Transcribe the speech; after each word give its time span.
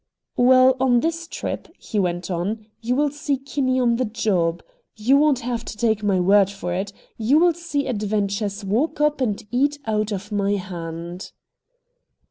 "Well, 0.37 0.75
on 0.79 1.01
this 1.01 1.27
trip," 1.27 1.67
he 1.77 1.99
went 1.99 2.31
on, 2.31 2.65
"you 2.81 2.95
will 2.95 3.11
see 3.11 3.37
Kinney 3.37 3.79
on 3.79 3.97
the 3.97 4.05
job. 4.05 4.63
You 4.95 5.15
won't 5.15 5.41
have 5.41 5.63
to 5.65 5.77
take 5.77 6.01
my 6.01 6.19
word 6.19 6.49
for 6.49 6.73
it. 6.73 6.91
You 7.19 7.37
will 7.37 7.53
see 7.53 7.85
adventures 7.85 8.65
walk 8.65 8.99
up 8.99 9.21
and 9.21 9.45
eat 9.51 9.77
out 9.85 10.11
of 10.11 10.31
my 10.31 10.53
hand." 10.53 11.31